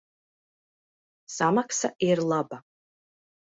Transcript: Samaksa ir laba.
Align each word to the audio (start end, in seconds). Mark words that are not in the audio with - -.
Samaksa 1.35 1.95
ir 2.09 2.25
laba. 2.33 2.63